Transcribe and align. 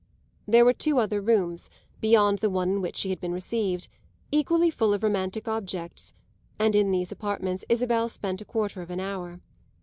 There 0.47 0.65
were 0.65 0.73
two 0.73 0.97
other 0.97 1.21
rooms, 1.21 1.69
beyond 1.99 2.39
the 2.39 2.49
one 2.49 2.69
in 2.71 2.81
which 2.81 2.95
she 2.97 3.11
had 3.11 3.19
been 3.21 3.33
received, 3.35 3.87
equally 4.31 4.71
full 4.71 4.95
of 4.95 5.03
romantic 5.03 5.47
objects, 5.47 6.15
and 6.57 6.73
in 6.75 6.89
these 6.89 7.11
apartments 7.11 7.65
Isabel 7.69 8.09
spent 8.09 8.41
a 8.41 8.45
quarter 8.45 8.81
of 8.81 8.89
an 8.89 8.99
hour. 8.99 9.41